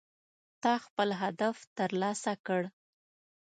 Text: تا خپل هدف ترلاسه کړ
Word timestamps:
تا 0.63 0.73
خپل 0.85 1.09
هدف 1.21 1.55
ترلاسه 1.77 2.33
کړ 2.45 2.61